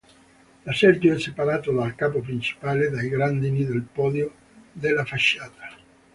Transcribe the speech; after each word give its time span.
L'esergo 0.63 1.11
è 1.13 1.19
separato 1.19 1.71
dal 1.71 1.93
capo 1.93 2.21
principale 2.21 2.89
dai 2.89 3.07
gradini 3.07 3.63
del 3.65 3.83
podio 3.83 4.33
della 4.73 5.05
facciata. 5.05 5.77